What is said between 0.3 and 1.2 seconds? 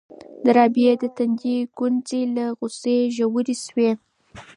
د رابعې د